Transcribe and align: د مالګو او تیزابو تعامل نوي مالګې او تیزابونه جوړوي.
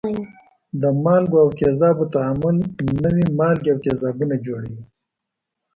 د 0.81 0.83
مالګو 1.03 1.37
او 1.43 1.49
تیزابو 1.59 2.05
تعامل 2.15 2.55
نوي 3.03 3.25
مالګې 3.39 3.69
او 3.73 3.79
تیزابونه 3.85 4.35
جوړوي. 4.45 4.81